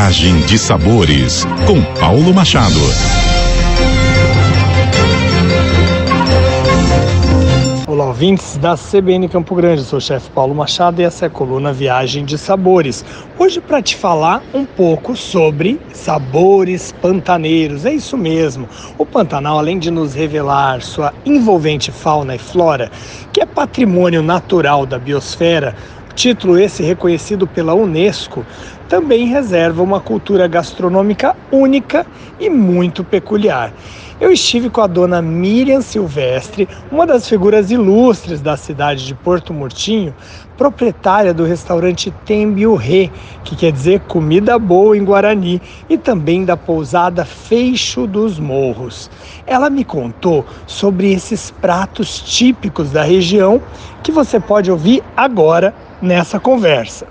[0.00, 2.80] Viagem de Sabores, com Paulo Machado.
[7.86, 9.82] Olá, ouvintes da CBN Campo Grande.
[9.82, 13.04] Sou o chefe Paulo Machado e essa é a coluna Viagem de Sabores.
[13.38, 17.84] Hoje, para te falar um pouco sobre sabores pantaneiros.
[17.84, 18.66] É isso mesmo.
[18.96, 22.90] O Pantanal, além de nos revelar sua envolvente fauna e flora,
[23.34, 25.76] que é patrimônio natural da biosfera,
[26.20, 28.44] título esse reconhecido pela Unesco,
[28.90, 32.04] também reserva uma cultura gastronômica única
[32.38, 33.72] e muito peculiar.
[34.20, 39.54] Eu estive com a dona Miriam Silvestre, uma das figuras ilustres da cidade de Porto
[39.54, 40.14] Murtinho,
[40.58, 43.08] proprietária do restaurante Tembiu Rê,
[43.42, 49.10] que quer dizer comida boa em Guarani, e também da pousada Feixo dos Morros.
[49.46, 53.58] Ela me contou sobre esses pratos típicos da região
[54.02, 57.06] que você pode ouvir agora nessa conversa.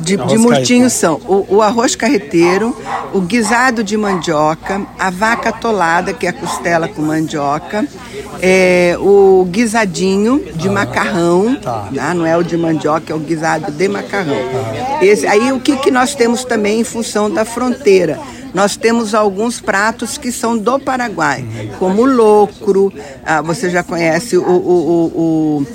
[0.00, 2.76] De, de Murtinho são o, o, arroz carreteiro,
[3.12, 7.86] o guisado de mandioca, a vaca tolada, que é a costela com mandioca,
[8.42, 11.88] é, o guisadinho de macarrão, tá.
[11.92, 12.12] né?
[12.12, 14.36] não é o de mandioca, é o guisado de macarrão.
[15.00, 18.18] Esse, aí o que, que nós temos também em função da fronteira?
[18.54, 21.44] Nós temos alguns pratos que são do Paraguai,
[21.80, 22.92] como o locro,
[23.26, 25.66] ah, você já conhece o, o, o,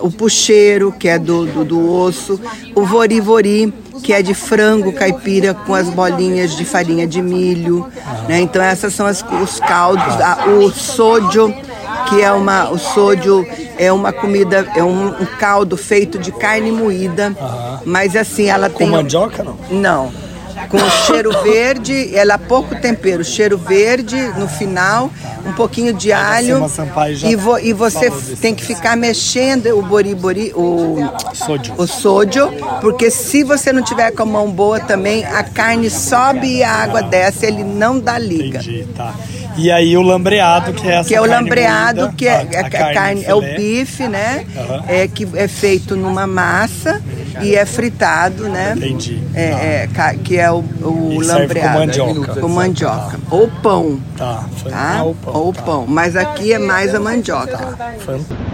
[0.00, 2.40] o, o pucheiro, que é do, do, do osso,
[2.76, 7.88] o vori-vori, que é de frango caipira com as bolinhas de farinha de milho.
[8.28, 8.40] Né?
[8.40, 11.52] Então, essas são as, os caldos, ah, o sodio,
[12.08, 12.70] que é uma.
[12.70, 13.44] O sódio
[13.76, 17.36] é uma comida, é um, um caldo feito de carne moída.
[17.84, 18.86] Mas assim, ela com tem.
[18.88, 19.58] Com mandioca, não?
[19.70, 20.27] Não
[20.68, 25.10] com cheiro verde, ela pouco tempero, cheiro verde no final,
[25.46, 26.64] um pouquinho de alho
[27.24, 30.98] e, vo, e você tem que ficar mexendo o bori-bori, o
[31.34, 31.74] sódio.
[31.78, 36.58] o sódio, porque se você não tiver com a mão boa também, a carne sobe
[36.58, 38.58] e a água desce, ele não dá liga.
[38.58, 39.14] Entendi, tá.
[39.56, 42.36] E aí o lambreado, que é essa Que é o lambreado, moída, que é, a,
[42.36, 44.46] a, a carne, carne é o bife, né?
[44.54, 44.82] Uhum.
[44.86, 47.02] É que é feito numa massa
[47.42, 48.74] e é fritado, né?
[48.76, 49.22] Entendi.
[49.34, 51.72] É, é que é o, o lambreado.
[51.72, 52.40] Com mandioca.
[52.40, 53.20] Com mandioca.
[53.30, 54.00] Ou pão.
[54.16, 54.44] Tá.
[54.68, 55.02] tá?
[55.02, 55.34] Ou pão.
[55.34, 55.62] Ou tá.
[55.62, 55.86] pão.
[55.86, 57.56] Mas aqui é mais a mandioca.
[57.56, 57.94] Tá.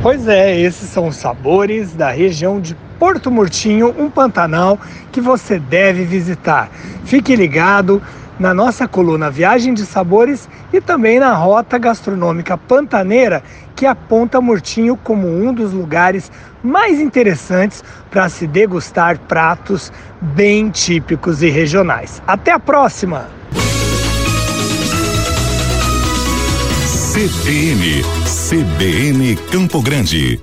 [0.03, 4.79] Pois é, esses são os sabores da região de Porto Murtinho, um Pantanal
[5.13, 6.71] que você deve visitar.
[7.05, 8.03] Fique ligado
[8.39, 13.43] na nossa coluna Viagem de Sabores e também na Rota Gastronômica Pantaneira,
[13.77, 16.31] que aponta Murtinho como um dos lugares
[16.63, 22.23] mais interessantes para se degustar pratos bem típicos e regionais.
[22.27, 23.29] Até a próxima!
[27.15, 30.43] CBN, CBN Campo Grande.